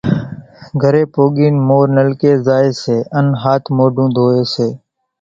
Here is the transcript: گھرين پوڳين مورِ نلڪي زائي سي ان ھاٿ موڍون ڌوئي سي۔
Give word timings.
گھرين 0.81 1.07
پوڳين 1.13 1.55
مورِ 1.67 1.85
نلڪي 1.97 2.31
زائي 2.45 2.71
سي 2.81 2.97
ان 3.17 3.27
ھاٿ 3.41 3.63
موڍون 3.77 4.07
ڌوئي 4.15 4.41
سي۔ 4.53 4.67